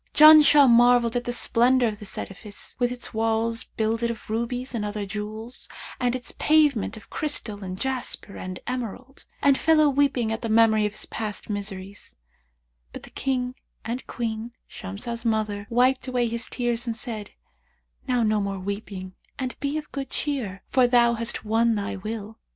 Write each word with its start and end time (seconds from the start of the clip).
Janshah 0.15 0.67
marvelled 0.67 1.15
at 1.15 1.25
the 1.25 1.31
splendour 1.31 1.87
of 1.87 1.99
this 1.99 2.17
edifice, 2.17 2.75
with 2.79 2.91
its 2.91 3.13
walls 3.13 3.65
builded 3.65 4.09
of 4.09 4.31
rubies 4.31 4.73
and 4.73 4.83
other 4.83 5.05
jewels 5.05 5.69
and 5.99 6.15
its 6.15 6.33
pavement 6.39 6.97
of 6.97 7.11
crystal 7.11 7.63
and 7.63 7.79
jasper 7.79 8.35
and 8.35 8.59
emerald, 8.65 9.25
and 9.43 9.59
fell 9.59 9.79
a 9.79 9.87
weeping 9.91 10.31
at 10.31 10.41
the 10.41 10.49
memory 10.49 10.87
of 10.87 10.93
his 10.93 11.05
past 11.05 11.51
miseries; 11.51 12.15
but 12.91 13.03
the 13.03 13.11
King 13.11 13.53
and 13.85 14.07
Queen, 14.07 14.53
Shamsah's 14.67 15.23
mother, 15.23 15.67
wiped 15.69 16.07
away 16.07 16.27
his 16.27 16.47
tears 16.49 16.87
and 16.87 16.95
said, 16.95 17.29
'Now 18.07 18.23
no 18.23 18.41
more 18.41 18.57
weeping 18.57 19.13
and 19.37 19.55
be 19.59 19.77
of 19.77 19.91
good 19.91 20.09
cheer, 20.09 20.63
for 20.67 20.87
thou 20.87 21.13
hast 21.13 21.45
won 21.45 21.75
to 21.75 21.75
thy 21.75 21.95
will.' 21.97 22.39